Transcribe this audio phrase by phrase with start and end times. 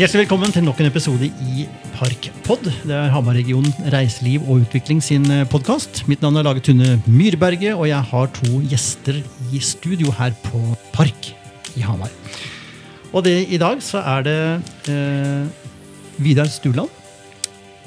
[0.00, 2.70] Hjertelig velkommen til nok en episode i Parkpod.
[2.88, 6.00] Det er Hamar-regionen Reiseliv og Utvikling sin podkast.
[6.08, 9.18] Mitt navn er Lage Tune Myrberget, og jeg har to gjester
[9.52, 10.62] i studio her på
[10.94, 11.28] Park
[11.76, 12.08] i Hamar.
[13.12, 14.38] Og det, i dag så er det
[14.88, 15.44] eh,
[16.16, 16.88] Vidar Stuland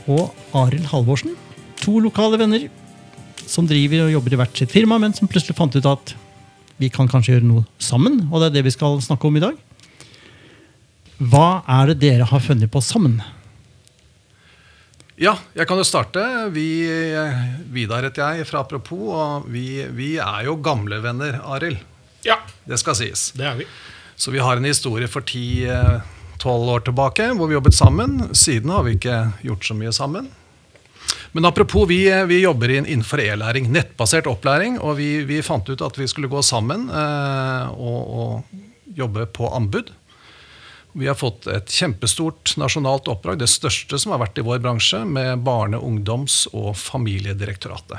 [0.06, 1.34] og Arild Halvorsen.
[1.82, 2.70] To lokale venner
[3.42, 6.14] som driver og jobber i hvert sitt firma, men som plutselig fant ut at
[6.78, 8.28] vi kan kanskje gjøre noe sammen.
[8.30, 9.58] Og det er det vi skal snakke om i dag.
[11.22, 13.20] Hva er det dere har funnet på sammen?
[15.22, 16.24] Ja, jeg kan jo starte.
[16.56, 16.66] Vi,
[17.74, 21.78] Vidar heter jeg fra Apropos, og vi, vi er jo gamle venner, Arild.
[22.26, 23.32] Ja, Det skal sies.
[23.38, 23.68] det er vi.
[24.16, 28.30] Så vi har en historie for 10-12 år tilbake hvor vi jobbet sammen.
[28.36, 30.30] Siden har vi ikke gjort så mye sammen.
[31.34, 34.78] Men apropos, vi, vi jobber inn- innenfor e-læring, nettbasert opplæring.
[34.82, 39.50] Og vi, vi fant ut at vi skulle gå sammen eh, og, og jobbe på
[39.58, 39.90] anbud.
[40.94, 45.00] Vi har fått et kjempestort nasjonalt oppdrag, det største som har vært i vår bransje,
[45.10, 47.98] med Barne-, ungdoms- og familiedirektoratet.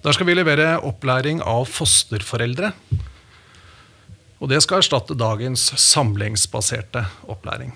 [0.00, 2.72] Der skal vi levere opplæring av fosterforeldre.
[4.38, 7.74] Og det skal erstatte dagens samlingsbaserte opplæring.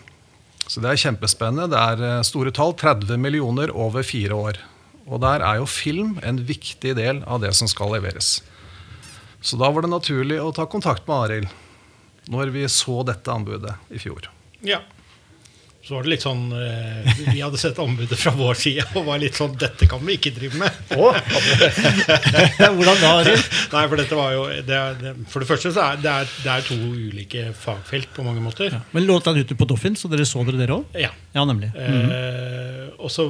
[0.64, 1.68] Så det er kjempespennende.
[1.74, 2.72] Det er eh, store tall.
[2.78, 4.60] 30 millioner over fire år.
[5.04, 8.38] Og der er jo film en viktig del av det som skal leveres.
[9.42, 11.58] Så da var det naturlig å ta kontakt med Arild
[12.30, 14.28] når vi så dette anbudet i fjor.
[14.62, 14.78] Ja.
[15.82, 19.18] Så var det litt sånn eh, Vi hadde sett anbudet fra vår side og var
[19.18, 20.70] litt sånn Dette kan vi ikke drive med.
[22.62, 23.12] Hvordan da?
[23.72, 26.52] Nei, for dette var jo det, er- For det første så er det, er, det
[26.54, 28.76] er to ulike fagfelt på mange måter.
[28.94, 30.98] Men låt den ute på Doffin, så dere så dere dere òg?
[31.02, 31.10] Ja.
[31.34, 31.72] Ja, nemlig.
[31.74, 33.24] Eh, og så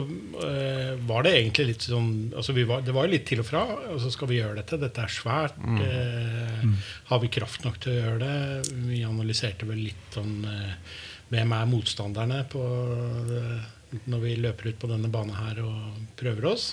[0.44, 3.48] eh, var det egentlig litt sånn altså vi var, Det var jo litt til og
[3.48, 3.62] fra.
[3.94, 4.80] Og så skal vi gjøre dette.
[4.82, 5.56] Dette er svært.
[5.86, 6.68] Eh,
[7.12, 8.76] Har vi kraft nok til å gjøre det?
[8.90, 10.76] Vi analyserte vel litt sånn eh,
[11.32, 12.62] Hvem er motstanderne på
[14.08, 16.72] når vi løper ut på denne banen her og prøver oss?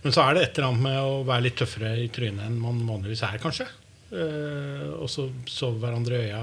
[0.00, 2.56] Men så er det et eller annet med å være litt tøffere i trynet enn
[2.62, 3.68] man vanligvis er, kanskje.
[4.10, 6.40] Uh, og så sove hverandre i øya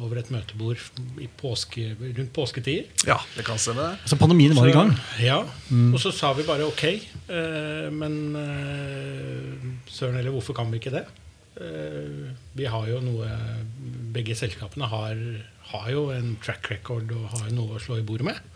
[0.00, 0.80] over et møtebord
[1.22, 2.88] i påske, rundt påsketider.
[3.06, 3.92] Ja, det kan stemme.
[3.92, 4.10] det.
[4.10, 4.90] Så pandemien var i gang.
[5.20, 5.42] Ja.
[5.44, 6.86] ja, Og så sa vi bare ok,
[7.30, 11.04] Uh, men uh, søren heller, hvorfor kan vi ikke det?
[11.60, 13.28] Eh, vi har jo noe
[14.14, 15.18] Begge selskapene har,
[15.72, 18.46] har jo en track record og har noe å slå i bordet med.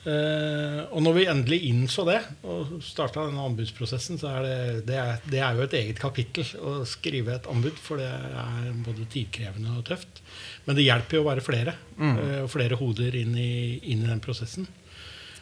[0.00, 4.54] Eh, og når vi endelig innså det og starta denne anbudsprosessen, så er det,
[4.88, 8.70] det, er, det er jo et eget kapittel å skrive et anbud, for det er
[8.86, 10.22] både tidkrevende og tøft.
[10.64, 13.52] Men det hjelper jo å være flere, eh, og flere hoder inn i,
[13.92, 14.68] inn i den prosessen.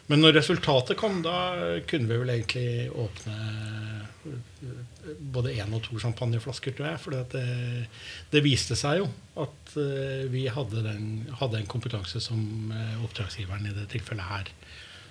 [0.09, 3.35] Men når resultatet kom, da kunne vi vel egentlig åpne
[4.25, 4.39] eh,
[5.19, 7.01] både én og to champagneflasker, tror jeg.
[7.03, 7.43] For det,
[8.33, 9.09] det viste seg jo
[9.39, 14.49] at eh, vi hadde, den, hadde en kompetanse som eh, oppdragsgiveren i det tilfellet her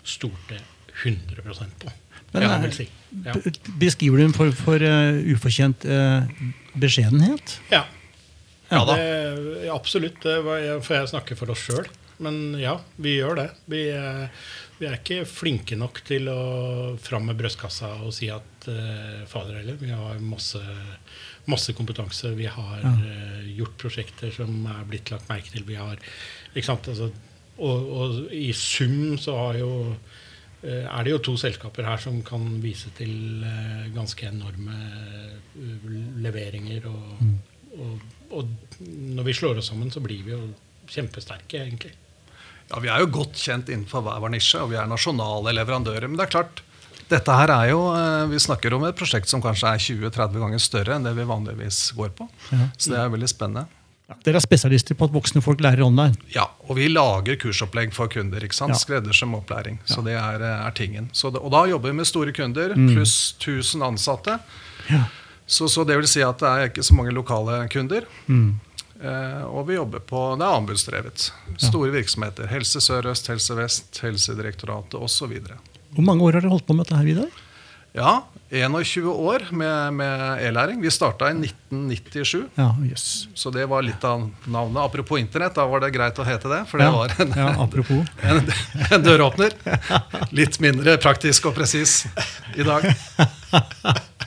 [0.09, 0.59] stolte
[1.05, 1.95] 100% på.
[2.33, 2.89] Men, ja, eh, si.
[3.25, 3.37] Ja.
[3.81, 6.27] Beskriver du den for, for uh, ufortjent uh,
[6.75, 7.61] beskjedenhet?
[7.73, 7.85] Ja.
[8.69, 8.99] Ja da.
[8.99, 10.19] Det, absolutt.
[10.27, 11.87] Det var, for jeg snakker for oss sjøl.
[12.23, 13.49] Men ja, vi gjør det.
[13.71, 14.47] Vi, eh,
[14.79, 16.41] vi er ikke flinke nok til å
[17.03, 20.61] fram med brystkassa og si at uh, fader heller, vi har masse,
[21.51, 22.31] masse kompetanse.
[22.39, 25.65] Vi har eh, gjort prosjekter som er blitt lagt merke til.
[25.67, 25.99] Vi har,
[26.53, 26.91] ikke sant?
[26.93, 27.09] Altså,
[27.59, 29.71] og, og i sum så har jo
[30.63, 33.43] eh, er det jo to selskaper her som kan vise til
[33.97, 34.77] ganske enorme
[36.23, 36.91] leveringer.
[36.93, 37.25] Og,
[37.79, 40.45] og, og når vi slår oss sammen, så blir vi jo
[40.89, 41.97] kjempesterke, egentlig.
[42.71, 46.09] Ja, Vi er jo godt kjent innenfor hver vår nisje, og vi er nasjonale leverandører.
[46.09, 46.63] Men det er klart,
[47.09, 50.59] dette her er jo, eh, vi snakker om et prosjekt som kanskje er 20-30 ganger
[50.61, 52.29] større enn det vi vanligvis går på.
[52.53, 52.69] Ja.
[52.77, 53.67] Så det er veldig spennende.
[54.25, 56.17] Dere er spesialister på at voksne folk lærer online.
[56.33, 58.41] Ja, Og vi lager kursopplegg for kunder.
[58.41, 58.73] ikke sant?
[58.73, 58.81] Ja.
[58.81, 59.79] Skreddersøm opplæring.
[59.85, 61.11] Så det er, eh, er tingen.
[61.13, 64.39] Så det, og da jobber vi med store kunder, pluss 1000 ansatte.
[64.89, 65.05] Ja.
[65.47, 68.05] Så, så det vil si at det er ikke så mange lokale kunder.
[68.29, 68.61] Mm.
[68.99, 71.29] Eh, og vi jobber på Det er anbudsdrevet.
[71.63, 72.49] Store virksomheter.
[72.51, 75.37] Helse Sør-Øst, Helse Vest, Helsedirektoratet osv.
[75.95, 77.45] Hvor mange år har dere holdt på med dette her, Vidar?
[77.97, 78.11] Ja,
[78.53, 80.81] 21 år med, med e-læring.
[80.83, 82.45] Vi starta i 1997.
[82.59, 83.07] Ja, yes.
[83.35, 84.83] Så det var litt av navnet.
[84.83, 86.61] Apropos internett, da var det greit å hete det.
[86.69, 86.93] For det Ja.
[86.95, 87.49] var en, Ja,
[88.35, 88.53] en,
[88.93, 89.57] en døråpner.
[90.37, 92.03] Litt mindre praktisk og presis
[92.57, 92.87] i dag.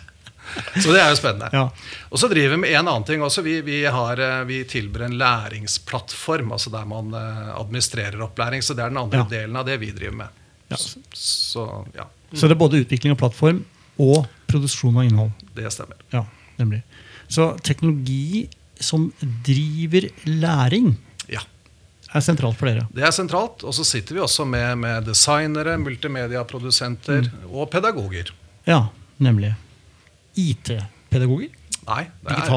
[0.82, 1.50] Så det er jo spennende.
[1.54, 1.64] Ja.
[2.12, 3.42] Og så driver vi med en annen ting også.
[3.46, 8.62] Vi, vi, har, eh, vi tilbyr en læringsplattform, altså der man eh, administrerer opplæring.
[8.64, 9.28] Så det er den andre Ja.
[9.30, 10.28] delen av det vi driver med.
[10.72, 10.78] Ja.
[11.14, 11.66] Så
[11.96, 13.64] ja, Så det er både utvikling av plattform
[14.00, 15.32] og produksjon av innhold.
[15.56, 15.96] det stemmer.
[16.12, 16.26] Ja,
[16.58, 16.82] nemlig.
[17.28, 18.48] Så teknologi
[18.80, 19.12] som
[19.46, 20.96] driver læring,
[21.30, 21.40] Ja.
[22.14, 22.88] er sentralt for dere.
[22.94, 23.64] Det er sentralt.
[23.64, 28.32] Og så sitter vi også med, med designere, multimediaprodusenter og pedagoger.
[28.68, 28.88] Ja,
[29.20, 29.54] nemlig.
[30.42, 31.58] IT-pedagoger?
[31.82, 32.52] Nei, det er,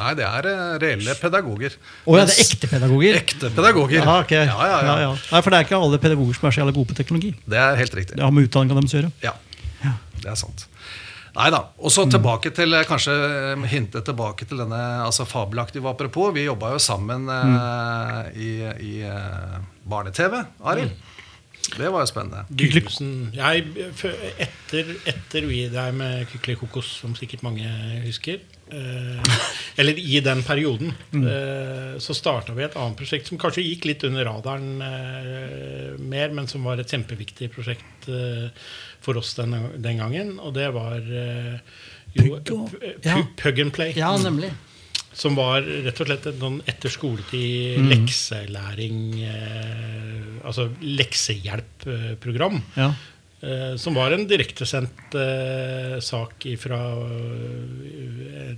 [0.00, 1.74] nei, det er eh, reelle pedagoger.
[2.08, 3.18] Oh, ja, det er ekte pedagoger?
[3.20, 3.98] Ekte pedagoger.
[4.00, 4.46] Ja, okay.
[4.48, 4.94] ja, ja, ja.
[5.04, 5.10] Ja.
[5.12, 7.34] Nei, for det er ikke alle pedagoger som er så jævla gode på teknologi.
[7.44, 8.16] Det er helt riktig.
[8.16, 9.12] Det har med utdanninga deres å gjøre.
[9.24, 9.36] Ja,
[9.84, 9.96] Ja.
[10.22, 10.66] det er sant.
[11.32, 11.62] Nei da.
[11.80, 16.32] Og så tilbake til eh, kanskje eh, hintet tilbake til denne altså fabelaktive apropos.
[16.36, 18.50] Vi jobba jo sammen eh, i,
[18.84, 19.56] i uh,
[19.88, 20.92] barne-TV, Arild.
[21.72, 22.42] Det var jo spennende.
[23.32, 23.62] Jeg,
[24.44, 27.64] etter, etter vi der med Kykeli Kokos, som sikkert mange
[28.04, 28.40] husker
[28.72, 29.36] eh,
[29.80, 34.04] Eller i den perioden, eh, så starta vi et annet prosjekt som kanskje gikk litt
[34.08, 38.50] under radaren eh, mer, men som var et kjempeviktig prosjekt eh,
[39.02, 40.34] for oss den, den gangen.
[40.42, 41.56] Og det var eh,
[42.18, 43.16] jo, Pug, og- eh, ja.
[43.40, 43.94] Pug and Play.
[43.96, 44.52] Ja, nemlig.
[45.14, 52.62] Som var rett og slett en sånn etter skoletid lekselæring eh, Altså leksehjelp-program.
[52.74, 52.92] Ja.
[53.42, 56.78] Eh, som var en direktesendt eh, sak fra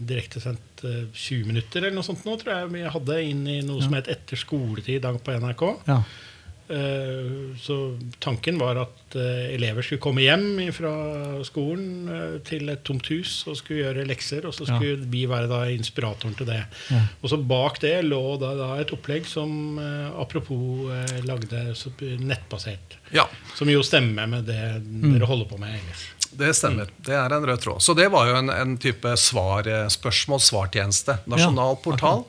[0.04, 3.80] Direktesendt eh, 20 minutter eller noe sånt nå, tror jeg vi hadde inn i noe
[3.84, 5.64] som het Etter skoletid i dag på NRK.
[5.88, 6.02] ja.
[6.68, 10.92] Eh, Så tanken var at eh, elever skulle komme hjem fra
[11.44, 14.78] skolen eh, til et tomt hus og skulle gjøre lekser, og så Ja.
[14.78, 16.62] skulle vi være da inspiratoren til det.
[16.90, 17.02] Ja.
[17.22, 19.78] Og så bak det lå da, da et opplegg som
[20.18, 20.88] apropos
[21.28, 21.74] lagde
[22.24, 22.96] nettbasert.
[23.12, 26.08] Ja, Som jo stemmer med det dere holder på med ellers.
[26.34, 26.88] det stemmer.
[26.98, 27.80] Det er en rød tråd.
[27.84, 31.18] Så det var jo en, en type svar, eh, spørsmål-svar-tjeneste.
[31.30, 32.24] Nasjonal portal.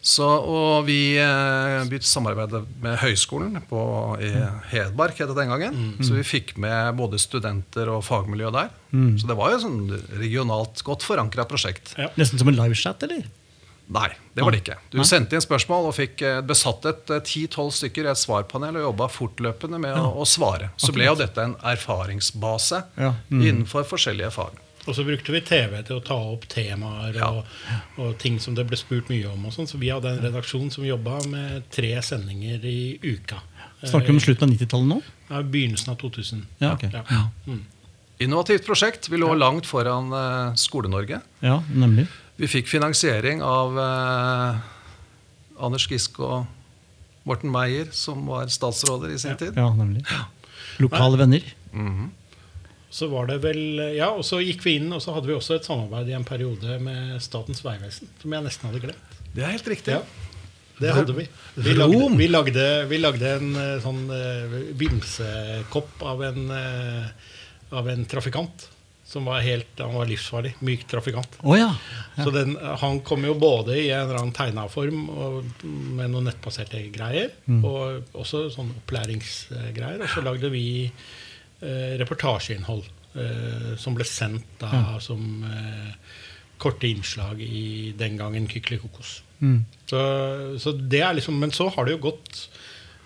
[0.00, 3.80] Så, og vi eh, begynte samarbeidet med høyskolen på,
[4.22, 4.30] i
[4.70, 5.80] Hedmark het det den gangen.
[6.06, 8.70] Så vi fikk med både studenter og fagmiljø der.
[9.18, 9.80] Så det var jo et sånn
[10.20, 11.96] regionalt godt forankra prosjekt.
[11.98, 12.12] Ja.
[12.20, 13.26] Nesten som en livechat, eller?
[13.88, 14.74] Nei, det var det ikke.
[14.92, 15.06] Du Nei.
[15.08, 19.06] sendte inn spørsmål og fikk eh, besatt et ti-tolv stykker i et svarpanel og jobba
[19.10, 20.70] fortløpende med å, å svare.
[20.76, 23.14] Så ble jo dette en erfaringsbase Ja.
[23.32, 23.40] Mm.
[23.42, 24.60] innenfor forskjellige fag.
[24.88, 27.28] Og så brukte vi TV til å ta opp temaer Ja.
[27.28, 27.44] og,
[28.00, 29.44] og ting som det ble spurt mye om.
[29.46, 29.68] og sånn.
[29.68, 33.42] Så vi hadde en redaksjon som jobba med tre sendinger i uka.
[33.84, 35.02] Snakker vi om slutten av 90-tallet nå?
[35.28, 36.46] Ja, begynnelsen av 2000.
[36.62, 36.90] Ja, okay.
[36.94, 37.28] Ja.
[37.46, 37.66] Mm.
[38.24, 39.06] Innovativt prosjekt.
[39.12, 41.20] Vi lå langt foran uh, Skole-Norge.
[41.44, 42.08] Ja, nemlig.
[42.40, 44.58] Vi fikk finansiering av uh,
[45.62, 46.46] Anders Giske og
[47.28, 49.54] Morten Meyer, som var statsråder i sin tid.
[49.58, 50.02] Ja, nemlig.
[50.82, 51.44] Lokale venner.
[51.72, 52.14] Mhm.
[52.90, 55.58] Så var det vel, ja, og så gikk vi inn, og så hadde vi også
[55.58, 59.18] et samarbeid i en periode med Statens vegvesen, som jeg nesten hadde glemt.
[59.34, 59.98] Det er helt riktig.
[59.98, 60.28] Ja,
[60.78, 61.26] det hadde vi.
[61.54, 67.30] Vi lagde, vi lagde, vi lagde en eh, sånn eh, vimsekopp av en, eh,
[67.76, 68.68] av en trafikant.
[69.08, 70.50] Som var helt, han var livsfarlig.
[70.68, 71.38] Myk trafikant.
[71.40, 71.70] Oh, ja.
[72.18, 76.82] Så den, han kom jo både i en eller annen tegnaform og med noen nettbaserte
[76.92, 80.04] greier, og også sånn opplæringsgreier.
[80.04, 80.66] Og så lagde vi
[81.98, 82.86] reportasjeinnhold
[83.18, 85.92] eh, som ble sendt da som eh,
[86.58, 89.22] korte innslag i den gangen Kykeli Kokos.
[89.38, 89.60] Mm.
[89.86, 90.00] Så,
[90.58, 92.48] så det er liksom, men så har det jo gått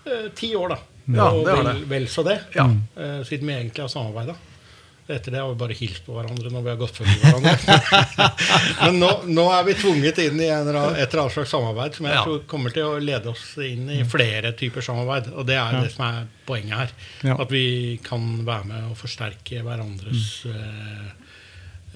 [0.05, 0.79] eh, ti år, da.
[1.03, 1.75] Ja, og vel, det.
[1.91, 2.39] vel så det.
[2.55, 2.65] Ja.
[2.95, 4.35] Eh, siden vi egentlig har samarbeida.
[5.03, 7.55] Etter det har vi bare hilst på hverandre når vi har gått forbi hverandre.
[8.85, 12.07] Men nå, nå er vi tvunget inn i en, et eller annet slags samarbeid som
[12.07, 12.21] jeg Ja.
[12.23, 15.27] tror kommer til å lede oss inn i flere typer samarbeid.
[15.35, 16.95] Og det er det som er poenget her.
[17.27, 17.35] Ja.
[17.43, 21.11] At vi kan være med og forsterke hverandres mm.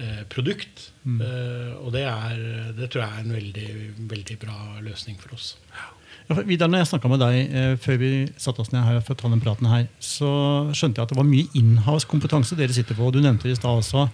[0.04, 0.90] eh, produkt.
[1.08, 2.42] Eh, og det, er,
[2.76, 3.68] det tror jeg er en veldig,
[4.12, 5.54] veldig bra løsning for oss.
[5.72, 5.88] Ja,
[6.48, 9.20] Vidar, når jeg snakka med deg eh, før vi satte oss ned her for å
[9.20, 10.30] ta den praten her, så
[10.76, 13.08] skjønte jeg at det var mye inhouse-kompetanse dere sitter på.
[13.08, 14.08] og Du nevnte det i stad også.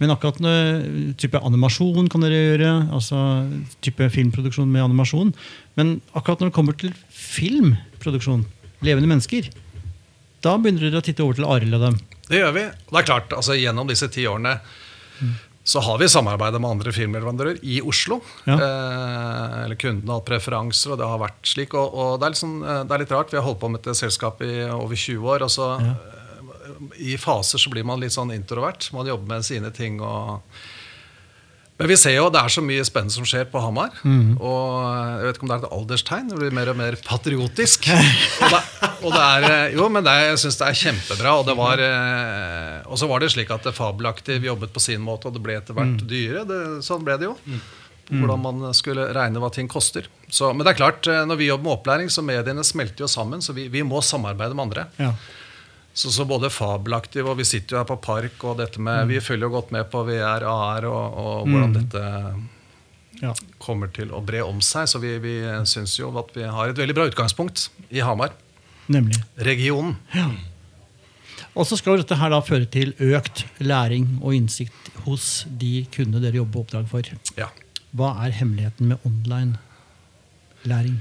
[0.00, 2.70] Men akkurat noe, type animasjon kan dere gjøre.
[2.94, 3.18] altså
[3.84, 5.30] type filmproduksjon med animasjon.
[5.78, 8.44] Men akkurat når det kommer til filmproduksjon,
[8.86, 9.50] levende mennesker,
[10.42, 12.00] da begynner dere å titte over til Arild og dem.
[12.26, 12.66] Det gjør vi.
[12.90, 14.58] Det er klart, altså Gjennom disse ti årene
[15.66, 18.20] så har vi samarbeidet med andre filmleverandører i Oslo.
[18.46, 18.54] Ja.
[18.54, 21.74] Eh, eller kundene har hatt preferanser, og det har vært slik.
[21.74, 23.32] Og, og det, er sånn, eh, det er litt rart.
[23.34, 25.42] Vi har holdt på med et selskap i over 20 år.
[25.48, 25.96] og så Ja.
[25.96, 28.92] eh, I faser så blir man litt sånn introvert.
[28.94, 29.98] Man jobber med sine ting.
[30.00, 30.40] og
[31.76, 33.92] men vi ser jo det er så mye spennende som skjer på Hamar.
[34.00, 34.38] Mm.
[34.40, 34.68] Og
[35.20, 36.28] jeg vet ikke om det er et alderstegn.
[36.30, 37.88] Det blir mer og mer patriotisk.
[38.42, 38.60] og det,
[39.04, 41.34] og det er, eh, jo, men det, jeg syns det er kjempebra.
[41.40, 45.04] Og, det var, eh, og så var det slik at det Fabelaktiv jobbet på sin
[45.04, 46.06] måte, og det ble etter hvert Mm.
[46.08, 46.46] dyre.
[46.48, 47.36] Det, sånn ble det jo.
[48.06, 50.06] Hvordan man skulle regne hva ting koster.
[50.30, 53.08] Så, men det er klart, eh, når vi jobber med opplæring, så mediene smelter jo
[53.10, 53.42] sammen.
[53.44, 54.86] Så vi, vi må samarbeide med andre.
[55.02, 55.12] Ja.
[55.96, 59.16] Så, så både fabelaktiv, og vi sitter jo her på Park, og dette med, vi
[59.24, 62.02] følger jo godt med på VR, AR, og, og hvordan dette
[63.22, 63.30] Ja.
[63.64, 64.90] kommer til å bre om seg.
[64.92, 68.34] Så vi, vi syns jo at vi har et veldig bra utgangspunkt i Hamar.
[68.92, 69.22] Nemlig.
[69.40, 69.96] Regionen.
[71.56, 75.86] Og så skal jo dette her da føre til økt læring og innsikt hos de
[75.96, 77.08] kundene dere jobber på oppdrag for.
[77.40, 77.48] Ja.
[77.96, 79.56] Hva er hemmeligheten med online
[80.68, 81.00] læring?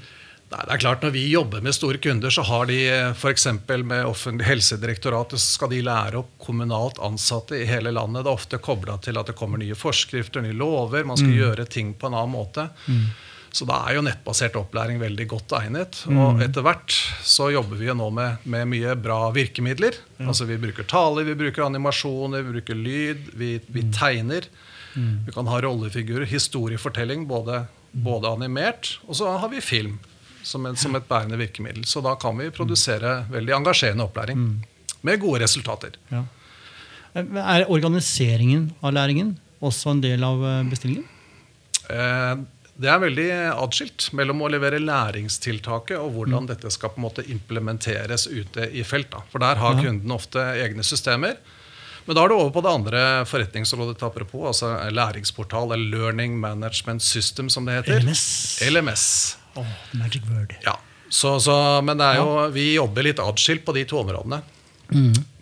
[0.56, 2.78] Nei, det er klart Når vi jobber med store kunder, så har de
[3.12, 3.48] f.eks.
[3.84, 8.24] med offentlig helsedirektoratet så skal de lære opp kommunalt ansatte i hele landet.
[8.24, 11.04] Det er ofte kobla til at det kommer nye forskrifter, nye lover.
[11.04, 12.70] Man skal gjøre ting på en annen måte.
[13.56, 16.02] Så da er jo nettbasert opplæring veldig godt egnet.
[16.12, 20.00] Og etter hvert så jobber vi jo nå med, med mye bra virkemidler.
[20.24, 24.48] Altså Vi bruker taler, vi bruker animasjoner, vi bruker lyd, vi, vi tegner.
[24.96, 29.98] Vi kan ha rollefigurer, historiefortelling, både, både animert, og så har vi film
[30.46, 31.86] som, en, som et bærende virkemiddel.
[31.90, 34.46] Så da kan vi produsere veldig engasjerende opplæring
[35.06, 35.98] med gode resultater.
[36.14, 36.24] Ja.
[37.16, 41.08] Er organiseringen av læringen også en del av eh, bestillingen?
[41.90, 42.36] Eh,
[42.76, 43.26] Det er veldig
[43.56, 48.84] atskilt mellom å levere læringstiltaket og hvordan dette skal på en måte implementeres ute i
[48.84, 49.08] felt.
[49.14, 49.22] Da.
[49.32, 49.86] For der har Ja.
[49.86, 51.38] kunden ofte egne systemer.
[52.06, 56.36] Men da er det over på det andre forretningsrådet til apropos, altså læringsportal, eller Learning
[56.38, 58.04] Management System, som det heter.
[58.04, 58.60] LMS.
[58.70, 59.06] LMS.
[59.56, 60.56] Åh, magic word.
[60.66, 60.76] Ja.
[61.10, 61.54] Så, så,
[61.86, 64.42] men det er jo, vi jobber litt atskilt på de to områdene.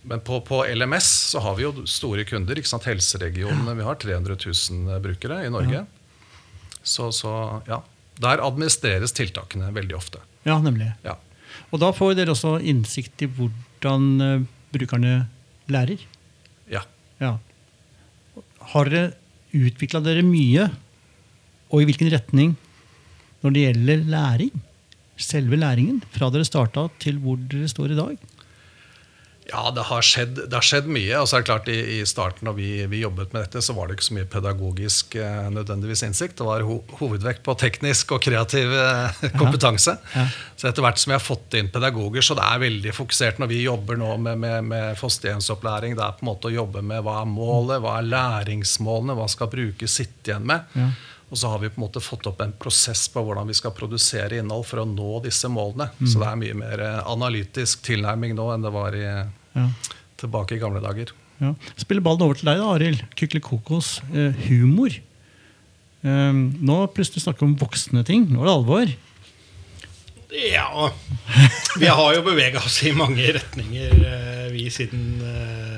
[0.03, 2.59] Men på, på LMS så har vi jo store kunder.
[2.59, 2.85] ikke sant?
[2.89, 3.75] Helseregionene.
[3.79, 5.85] Vi har 300 000 brukere i Norge.
[6.83, 7.31] Så, så
[7.69, 7.79] ja.
[8.21, 10.19] Der administreres tiltakene veldig ofte.
[10.45, 10.91] Ja, nemlig.
[11.07, 11.15] Ja.
[11.71, 14.43] Og da får dere også innsikt i hvordan eh,
[14.75, 15.15] brukerne
[15.71, 16.03] lærer.
[16.69, 16.83] ja.
[17.21, 17.37] Ja.
[18.73, 19.13] Har dere
[19.53, 20.65] utvikla dere mye,
[21.71, 22.55] og i hvilken retning,
[23.43, 24.61] når det gjelder læring?
[25.23, 28.29] Selve læringen, fra dere starta til hvor dere står i dag?
[29.49, 31.17] Ja, det har skjedd, det har skjedd mye.
[31.19, 33.75] og så er det klart I, i starten da vi, vi jobbet med dette, så
[33.75, 36.37] var det ikke så mye pedagogisk eh, nødvendigvis innsikt.
[36.39, 39.97] Det var ho hovedvekt på teknisk og kreativ eh, kompetanse.
[40.15, 40.25] Ja.
[40.55, 43.51] Så etter hvert som vi har fått inn pedagoger, så det er veldig fokusert når
[43.51, 45.97] vi jobber nå med, med, med fosterhjemsopplæring.
[45.99, 49.27] Det er på en måte å jobbe med hva er målet, hva er læringsmålene, hva
[49.31, 50.71] skal brukes sitte igjen med.
[50.79, 50.91] Ja.
[51.33, 53.73] Og så har vi på en måte fått opp en prosess på hvordan vi skal
[53.73, 55.87] produsere innhold for å nå disse målene.
[56.05, 59.07] Så det er mye mer eh, analytisk tilnærming nå enn det var i,
[59.57, 59.63] Ja.
[60.21, 61.09] tilbake i gamle dager.
[61.41, 61.55] Ja.
[61.81, 63.01] Spiller ballen over til deg, da, Arild.
[63.17, 63.95] Kykelikokos.
[64.13, 64.93] Eh, humor.
[66.05, 66.33] Eh,
[66.69, 68.27] nå plutselig snakker vi om voksne ting.
[68.29, 68.93] Nå er det alvor.
[70.33, 70.89] Ja
[71.77, 75.72] Vi har jo bevega oss i mange retninger, eh, vi siden, eh,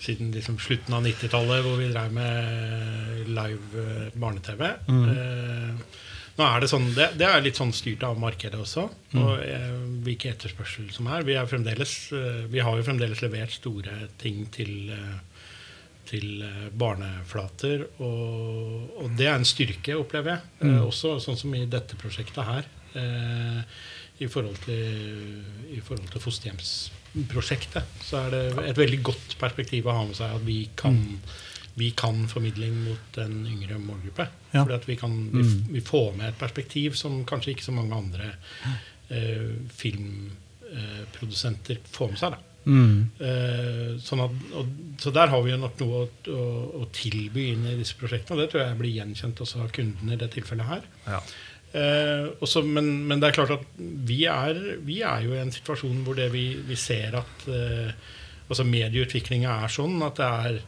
[0.00, 4.70] siden liksom slutten av 90-tallet, hvor vi drev med live eh, barne-TV.
[4.88, 5.98] Eh,
[6.40, 8.86] Nå er det sånn, det, det er litt sånn styrt av markedet også,
[9.20, 9.72] og eh,
[10.06, 11.26] hvilken etterspørsel som er.
[11.28, 15.18] Vi, er fremdeles, eh, vi har jo fremdeles levert store ting til eh,
[16.10, 17.86] til eh, barneflater.
[18.02, 20.52] Og, og det er en styrke, opplever jeg.
[20.66, 22.68] Eh, også sånn som i dette prosjektet her.
[22.98, 23.60] Eh,
[24.20, 26.24] I forhold til, i forhold til
[27.10, 27.82] fosterhjemsprosjektet.
[28.02, 31.20] Så er det et veldig godt perspektiv å ha med seg at vi kan,
[31.74, 34.26] vi kan formidling mot en yngre målgruppe.
[34.52, 34.64] Ja.
[34.64, 34.98] Fordi vi,
[35.32, 35.42] vi,
[35.78, 38.34] vi får med et perspektiv som kanskje ikke så mange andre
[39.08, 42.30] eh, filmprodusenter får med seg.
[42.36, 42.40] da.
[42.60, 43.08] Mm.
[43.24, 44.66] Eh, sånn at, og,
[45.00, 46.42] så der har vi jo nok noe å, å,
[46.82, 48.36] å tilby inn i disse prosjektene.
[48.36, 50.82] Og det tror jeg blir gjenkjent også av kundene i det tilfellet her.
[51.08, 51.20] Ja.
[51.70, 55.52] Eh, også, men, men det er klart at vi er, vi er jo i en
[55.54, 57.92] situasjon hvor det vi, vi ser at eh,
[58.50, 60.60] altså medieutviklinga er sånn at det er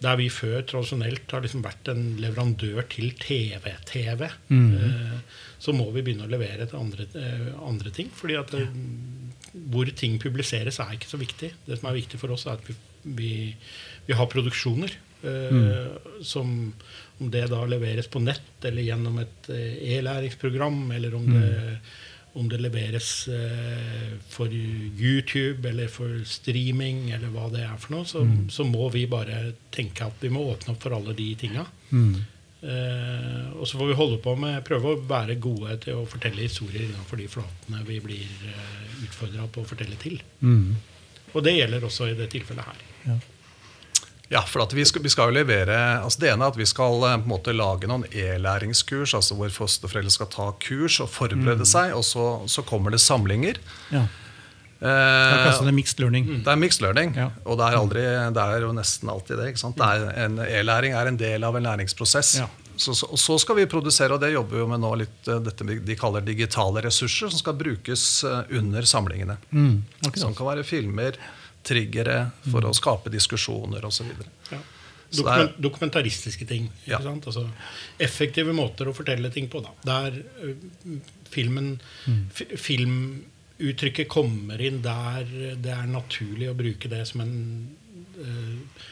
[0.00, 4.22] der vi før tradisjonelt har liksom vært en leverandør til TV-TV,
[4.56, 5.18] eh,
[5.60, 8.08] så må vi begynne å levere til andre, eh, andre ting.
[8.08, 8.64] fordi at det,
[9.52, 11.52] hvor ting publiseres, er ikke så viktig.
[11.66, 13.32] Det som er viktig for oss, er at vi, vi,
[14.06, 14.96] vi har produksjoner.
[15.24, 16.72] Eh, som
[17.20, 21.50] Om det da leveres på nett eller gjennom et eh, e-læringsprogram, eller om det
[22.38, 28.06] om det leveres eh, for YouTube eller for streaming eller hva det er for noe,
[28.06, 28.22] så,
[28.52, 31.64] så må vi bare tenke at vi må åpne opp for alle de tinga.
[31.90, 32.14] Mm.
[32.60, 36.44] Eh, og så får vi holde på med prøve å være gode til å fortelle
[36.44, 40.20] historier innenfor de flatene vi blir eh, utfordra på å fortelle til.
[40.44, 40.76] Mm.
[41.32, 42.88] Og det gjelder også i det tilfellet her.
[43.08, 43.18] Ja.
[44.30, 46.66] Ja, for at vi skal, vi skal jo levere altså Det ene er at vi
[46.70, 51.10] skal eh, på en måte lage noen e-læringskurs, altså hvor fosterforeldre skal ta kurs og
[51.10, 53.58] forberede seg, og så, så kommer det samlinger.
[53.90, 54.06] ja.
[54.80, 56.24] Det er, kaster det mixed learning.
[56.40, 57.26] det er mixed learning, Ja.
[57.44, 58.00] og det er, aldri,
[58.32, 59.50] det er jo nesten alltid det.
[59.76, 62.30] Det en E-læring er en del av en læringsprosess.
[62.40, 62.46] Ja.
[62.80, 65.36] Så, så, så skal vi produsere, og det jobber vi jo med nå litt, eh,
[65.44, 69.36] dette de kaller digitale ressurser, som skal brukes eh, under samlingene.
[69.52, 69.82] Mm.
[70.16, 71.20] Som kan være filmer,
[71.66, 74.12] triggere for å skape diskusjoner osv.
[74.50, 74.60] Ja.
[75.10, 76.68] Dokument, dokumentaristiske ting.
[76.84, 77.00] Ikke Ja.
[77.02, 77.26] sant?
[77.26, 77.48] Altså,
[77.98, 79.60] effektive måter å fortelle ting på.
[79.60, 79.72] Da.
[79.84, 80.54] Der ø,
[81.30, 82.20] filmen mm.
[82.30, 85.26] Filmuttrykket kommer inn der
[85.58, 87.34] det er naturlig å bruke det som en
[88.20, 88.86] uh,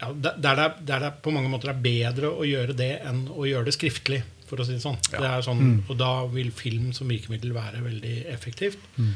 [0.00, 3.28] ja, der, det er, der det på mange måter er bedre å gjøre det enn
[3.30, 4.22] å gjøre det skriftlig.
[4.44, 4.98] For å si det sånn.
[5.12, 5.20] Ja.
[5.22, 8.82] Det er sånn Og da vil film som virkemiddel være veldig effektivt.
[8.98, 9.14] Eh,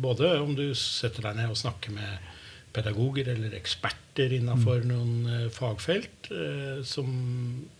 [0.00, 2.28] både om du setter deg ned og snakker med
[2.74, 7.10] pedagoger eller eksperter innenfor noen eh, fagfelt eh, som,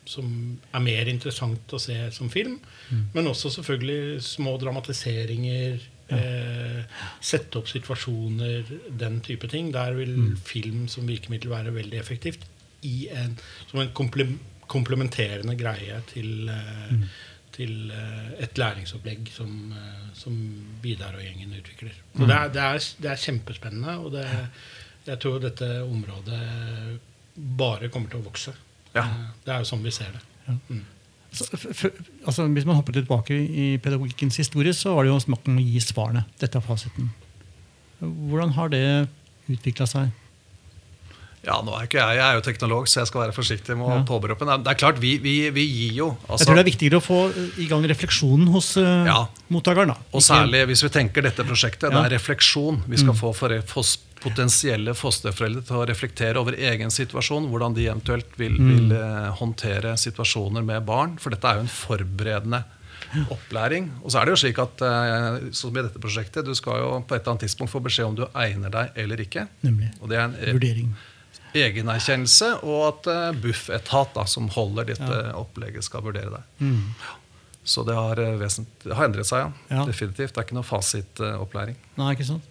[0.08, 0.28] som
[0.74, 2.58] er mer interessant å se som film,
[3.14, 5.80] men også selvfølgelig små dramatiseringer.
[6.10, 6.80] Eh,
[7.22, 8.66] sette opp situasjoner,
[8.98, 9.70] den type ting.
[9.70, 12.48] Der vil film som virkemiddel være veldig effektivt
[12.82, 13.36] i en,
[13.70, 14.26] som en komple
[14.70, 17.06] komplementerende greie til, eh,
[17.60, 20.36] til eh, et læringsopplegg som, eh, som
[20.82, 21.92] Vidar og gjengen utvikler.
[22.16, 24.24] Så det, er, det, er, det er kjempespennende, og det,
[25.06, 26.40] jeg tror dette området
[27.60, 28.54] bare kommer til å vokse.
[28.94, 29.04] Ja.
[29.04, 30.24] Eh, Det er jo sånn vi ser det.
[30.72, 30.80] Mm.
[31.30, 35.20] Så, f- f- altså, hvis man hopper tilbake i pedagogikkens historie, så var det jo
[35.22, 36.24] snakk om å gi svarene.
[36.42, 37.12] Dette er fasiten.
[38.00, 38.82] Hvordan har det
[39.52, 40.10] utvikla seg?
[41.40, 43.86] Ja, nå er ikke jeg, jeg er jo teknolog, så jeg skal være forsiktig med
[43.86, 44.02] å Ja.
[44.04, 44.44] påberope.
[44.44, 46.98] meg det er klart, vi, vi, vi gir jo Jeg altså, tror det er viktigere
[47.00, 47.20] å få
[47.56, 49.26] i gang refleksjonen hos eh, Ja.
[49.48, 49.88] mottakeren.
[49.94, 49.96] da.
[50.12, 52.82] Og særlig hvis vi tenker dette prosjektet, det er refleksjon.
[52.86, 57.86] Vi skal få for, fos, potensielle fosterforeldre til å reflektere over egen situasjon, hvordan de
[57.88, 61.16] eventuelt vil, vil eh, håndtere situasjoner med barn.
[61.18, 62.60] For dette er jo en forberedende
[63.32, 63.88] opplæring.
[64.04, 66.90] Og så er det jo slik at eh, som i dette prosjektet, du skal jo
[67.00, 69.46] på et eller annet tidspunkt få beskjed om du egner deg eller ikke.
[69.64, 69.88] Nemlig.
[70.02, 70.92] Og det er en Vurdering.
[71.56, 76.52] Egenerkjennelse, og at uh, Bufetat, da, som holder dette opplegget, skal vurdere deg.
[76.62, 76.92] Mm.
[77.70, 78.38] Så det har, eh,
[78.84, 79.76] det har endret seg, ja.
[79.76, 79.84] Ja.
[79.88, 80.32] Definitivt.
[80.34, 81.76] Det er ikke noe fasitopplæring.
[82.00, 82.46] Nei, ikke sant?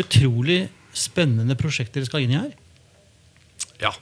[0.00, 0.62] Utrolig
[0.96, 2.54] spennende prosjekt dere skal inn i her.
[3.82, 3.92] Ja.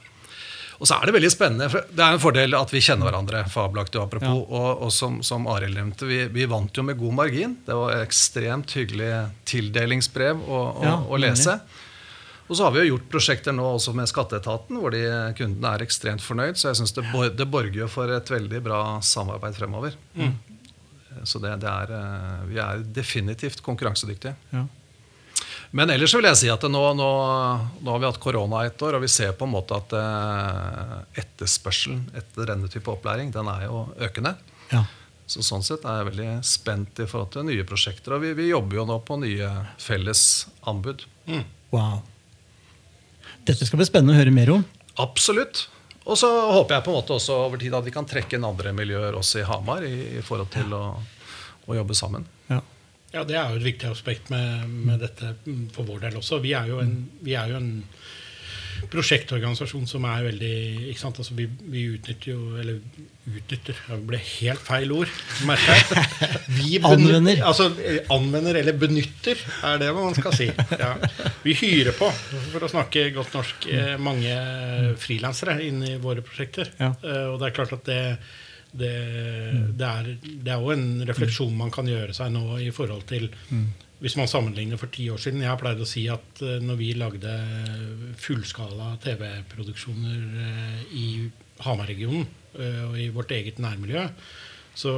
[0.81, 1.67] Og så er det veldig spennende.
[1.69, 3.43] for Det er en fordel at vi kjenner hverandre.
[3.51, 7.53] fabelaktig apropos, og, og som, som Arild nevnte, vi, vi vant jo med god margin.
[7.67, 9.11] Det var ekstremt hyggelig
[9.45, 11.59] tildelingsbrev å, å, Ja, å lese.
[12.49, 15.03] Og så har vi jo gjort prosjekter nå også med Skatteetaten, hvor de
[15.37, 16.57] kundene er ekstremt fornøyd.
[16.59, 19.95] Så jeg syns det, bor- det borger jo for et veldig bra samarbeid fremover.
[21.27, 24.35] Så det, det er, eh, vi er definitivt konkurransedyktige.
[24.55, 24.65] Ja.
[25.71, 27.09] Men ellers vil jeg si at nå, nå,
[27.79, 30.95] nå har vi hatt korona et år, og vi ser på en måte at eh,
[31.23, 34.33] etterspørselen etter denne type opplæring den er jo økende.
[34.73, 34.83] Ja.
[35.31, 38.17] Så sånn sett er jeg veldig spent i forhold til nye prosjekter.
[38.17, 39.47] Og vi, vi jobber jo nå på nye
[39.79, 40.25] felles
[40.67, 41.05] anbud.
[41.71, 42.01] Wow.
[43.47, 44.65] Dette skal bli spennende å høre mer om.
[45.01, 45.65] Absolutt.
[46.03, 48.45] Og så håper jeg på en måte også over tid at vi kan trekke inn
[48.47, 50.85] andre miljøer også i Hamar i, i forhold til å,
[51.67, 52.25] å jobbe sammen.
[52.49, 52.61] Ja.
[53.11, 55.33] Ja, det er jo et viktig aspekt med, med dette
[55.75, 56.39] for vår del også.
[56.43, 57.71] Vi er jo en, vi er jo en
[58.91, 60.51] prosjektorganisasjon som er veldig
[60.91, 61.19] ikke sant?
[61.21, 62.79] Altså, vi, vi utnytter jo Eller
[63.31, 65.11] utnytter, det ble helt feil ord.
[65.45, 66.39] merker jeg.
[66.57, 67.43] Vi Anvender.
[67.45, 67.67] Altså,
[68.11, 69.37] anvender eller benytter,
[69.69, 70.47] er det man skal si.
[70.81, 70.95] Ja.
[71.45, 72.09] Vi hyrer på,
[72.51, 74.33] for å snakke godt norsk, eh, mange
[74.99, 76.73] frilansere inn i våre prosjekter.
[76.81, 76.89] Ja.
[76.97, 78.01] Eh, Og det er klart at det
[78.71, 78.89] det,
[79.75, 83.25] det, er, det er jo en refleksjon man kan gjøre seg nå i forhold til
[84.01, 86.79] Hvis man sammenligner for ti år siden Jeg har pleid å si at eh, når
[86.79, 87.33] vi lagde
[88.21, 91.07] fullskala TV-produksjoner eh, i
[91.61, 92.25] Hamar-regionen
[92.57, 94.07] eh, og i vårt eget nærmiljø,
[94.73, 94.91] så,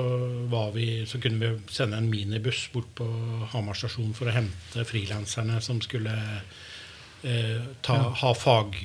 [0.51, 3.07] var vi, så kunne vi sende en minibuss bort på
[3.51, 6.13] Hamar stasjon for å hente frilanserne som skulle
[7.27, 8.77] eh, ta, ha fag,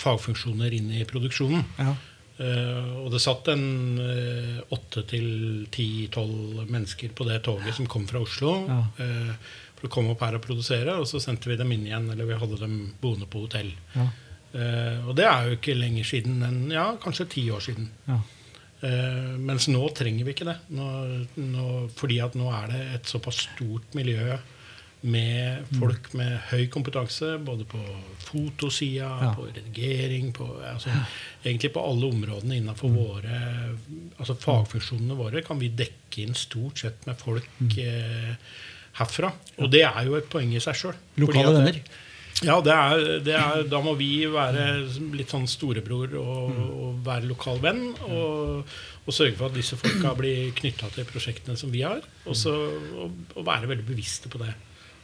[0.00, 1.62] fagfunksjoner inn i produksjonen.
[1.78, 1.94] Ja.
[2.40, 3.64] Eh, og det satt en
[4.00, 8.54] eh, åtte til ti-tolv mennesker på det toget som kom fra Oslo.
[8.70, 8.80] Ja.
[9.00, 9.34] Uh,
[9.80, 12.08] for å komme opp her og produsere, og så sendte vi dem inn igjen.
[12.12, 13.70] Eller vi hadde dem boende på hotell.
[13.94, 14.08] Ja.
[14.50, 17.90] Uh, og det er jo ikke lenger siden enn ja, kanskje ti år siden.
[18.08, 18.20] Ja.
[18.80, 20.54] Mens nå trenger vi ikke det.
[20.72, 20.84] Nå,
[21.36, 21.64] nå,
[22.00, 24.38] fordi at nå er det et såpass stort miljø
[25.02, 27.80] med folk med høy kompetanse, både på
[28.26, 29.30] fotosida, Ja.
[29.34, 30.90] på redigering, på, altså,
[31.44, 33.38] egentlig på alle områdene innenfor våre
[34.18, 38.36] altså Fagfunksjonene våre kan vi dekke inn stort sett med folk eh,
[39.00, 39.32] herfra.
[39.58, 40.94] Og det er jo et poeng i seg sjøl.
[41.16, 41.80] Lokale venner.
[42.40, 44.86] Ja, det er, det er, da må vi være
[45.16, 47.82] litt sånn storebror og, og være lokal venn.
[48.08, 48.64] Og,
[49.04, 52.00] og sørge for at disse folka blir knytta til prosjektene som vi har.
[52.24, 52.54] Og, så,
[52.96, 54.54] og, og være veldig bevisste på det.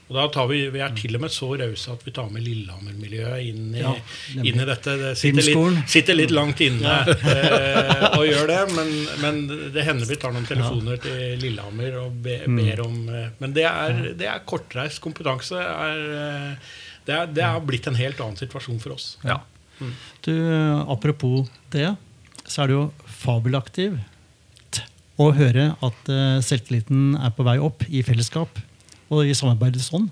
[0.06, 2.44] Og da tar Vi vi er til og med så rause at vi tar med
[2.46, 3.94] Lillehammer-miljøet inn, i- Ja,
[4.38, 4.92] inn i dette.
[5.00, 8.92] Det sitter litt, sitter litt langt inne eh, og gjør det, men,
[9.24, 9.40] men
[9.74, 12.56] det hender vi tar noen telefoner til Lillehammer og be, Mm.
[12.62, 15.58] ber om eh, Men det er, det er kortreist kompetanse.
[15.58, 16.72] Er, eh,
[17.06, 19.16] det, er, det har blitt en helt annen situasjon for oss.
[19.26, 19.40] Ja.
[20.22, 20.32] Du,
[20.88, 21.96] apropos det,
[22.46, 22.84] så er det jo
[23.26, 24.80] fabelaktivt
[25.18, 28.62] å høre at eh, selvtilliten er på vei opp i fellesskap
[29.12, 30.08] og i samarbeidets ånd.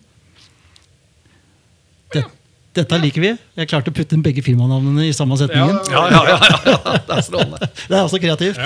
[2.14, 2.24] Det,
[2.78, 3.32] dette liker vi.
[3.58, 5.80] Jeg klarte å putte begge firmanavnene i samme setningen.
[5.92, 6.98] Ja, ja, ja.
[7.06, 7.70] Det er strålende.
[7.88, 8.60] Det er også kreativt.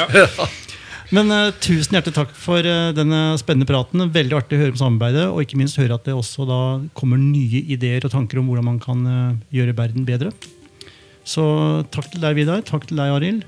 [1.14, 4.10] Men uh, tusen hjertelig takk for uh, denne spennende praten.
[4.12, 6.60] Veldig artig å høre om samarbeidet, og ikke minst høre at det også da
[6.98, 10.34] kommer nye ideer og tanker om hvordan man kan uh, gjøre verden bedre.
[11.28, 11.44] Så
[11.92, 12.64] takk til deg, Vidar.
[12.64, 13.44] Takk til deg, Arild.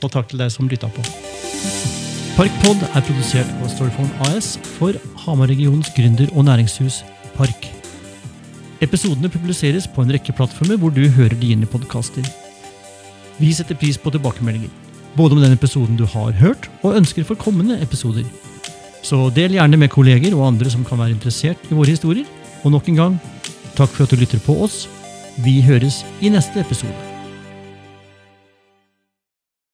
[0.00, 1.99] Og takk til deg som lytta på.
[2.40, 7.02] Parkpod er produsert på Storyphone AS for Hamar-regionens gründer- og næringshus
[7.34, 7.66] Park.
[8.80, 12.24] Episodene publiseres på en rekke plattformer hvor du hører dine podkaster.
[13.36, 14.72] Vi setter pris på tilbakemeldinger
[15.18, 18.24] både om den episoden du har hørt, og ønsker for kommende episoder.
[19.04, 22.24] Så del gjerne med kolleger og andre som kan være interessert i våre historier.
[22.64, 23.20] Og nok en gang,
[23.76, 24.86] takk for at du lytter på oss.
[25.44, 27.09] Vi høres i neste episode.